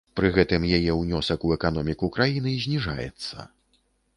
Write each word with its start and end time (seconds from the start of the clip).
Пры 0.17 0.29
гэтым 0.37 0.63
яе 0.77 0.95
ўнёсак 1.01 1.45
у 1.49 1.53
эканоміку 1.57 2.11
краіны 2.17 2.57
зніжаецца. 2.65 3.47